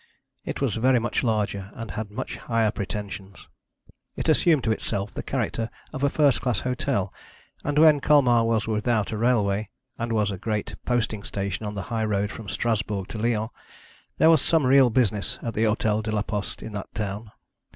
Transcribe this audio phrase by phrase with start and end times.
[0.45, 3.47] It was very much larger, and had much higher pretensions.
[4.15, 7.13] It assumed to itself the character of a first class hotel;
[7.63, 9.69] and when Colmar was without a railway,
[9.99, 13.51] and was a great posting station on the high road from Strasbourg to Lyons,
[14.17, 17.29] there was some real business at the Hotel de la Poste in that town.